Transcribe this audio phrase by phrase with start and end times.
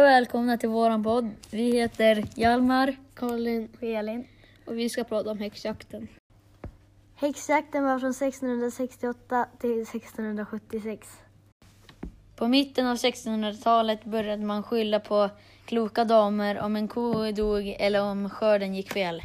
[0.00, 1.30] välkomna till våran podd.
[1.50, 3.68] Vi heter Hjalmar Colin.
[3.76, 4.26] och Elin.
[4.64, 6.08] Och vi ska prata om häxjakten.
[7.14, 11.08] Häxjakten var från 1668 till 1676.
[12.36, 15.30] På mitten av 1600-talet började man skylla på
[15.64, 19.22] kloka damer om en ko dog eller om skörden gick fel.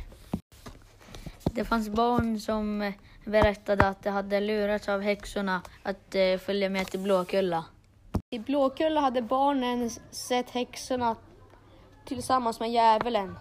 [1.43, 2.93] Det fanns barn som
[3.25, 7.65] berättade att de hade lurats av häxorna att eh, följa med till Blåkulla.
[8.33, 11.15] I Blåkulla hade barnen sett häxorna
[12.05, 13.35] tillsammans med djävulen.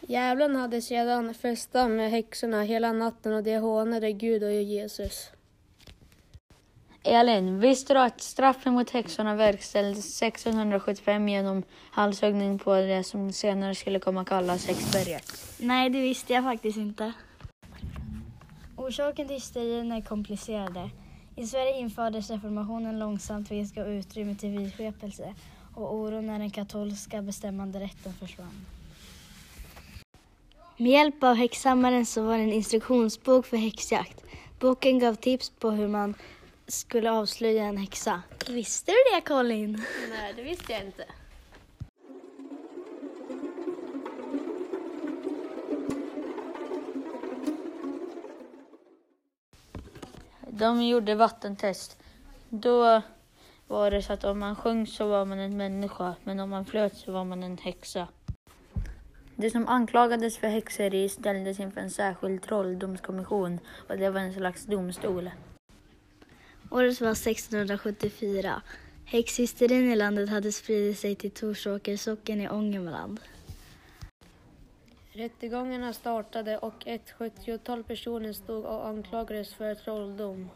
[0.00, 5.30] Djävulen hade sedan festat med häxorna hela natten och de hånade Gud och Jesus.
[7.02, 13.74] Elin, visste du att straffen mot häxorna verkställdes 1675 genom halshuggning på det som senare
[13.74, 15.56] skulle komma kallas häxberget?
[15.58, 17.12] Nej, det visste jag faktiskt inte.
[18.76, 20.90] Orsaken till hysterin är komplicerade.
[21.38, 25.34] I Sverige infördes reformationen långsamt vilket gav utrymme till vidskepelse
[25.74, 28.66] och oron när den katolska bestämmande rätten försvann.
[30.76, 34.24] Med hjälp av häxhammaren så var det en instruktionsbok för häxjakt.
[34.60, 36.14] Boken gav tips på hur man
[36.66, 38.22] skulle avslöja en häxa.
[38.48, 39.84] Visste du det Colin?
[40.10, 41.04] Nej, det visste jag inte.
[50.58, 51.98] De gjorde vattentest.
[52.48, 53.02] Då
[53.66, 56.64] var det så att om man sjöng så var man en människa, men om man
[56.64, 58.08] flöt så var man en häxa.
[59.36, 64.64] De som anklagades för häxeri ställdes inför en särskild trolldomskommission och det var en slags
[64.64, 65.30] domstol.
[66.70, 68.62] Året var 1674.
[69.04, 73.20] Häxhysterin i landet hade spridit sig till Torsåker socken i Ångermanland.
[75.18, 80.50] Rättegångarna startade och ett 70-tal personer stod och anklagades för trolldom.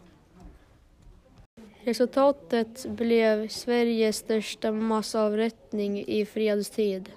[1.84, 7.12] Resultatet blev Sveriges största massavrättning i fredstid.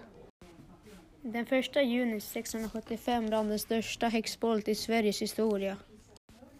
[1.21, 5.77] Den 1 juni 1675 brann den största häxbålet i Sveriges historia.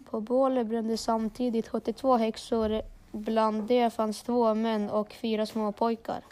[0.09, 2.81] På bålet brände samtidigt 72 häxor.
[3.11, 6.23] Bland det fanns två män och fyra små pojkar.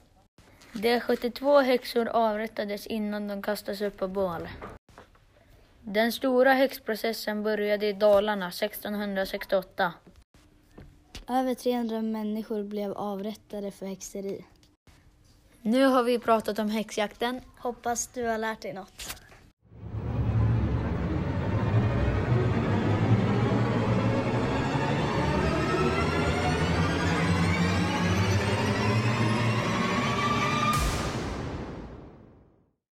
[0.75, 4.47] De 72 häxor avrättades innan de kastades upp på bål.
[5.81, 9.93] Den stora häxprocessen började i Dalarna 1668.
[11.29, 14.45] Över 300 människor blev avrättade för häxeri.
[15.61, 17.41] Nu har vi pratat om häxjakten.
[17.57, 19.12] Hoppas du har lärt dig något.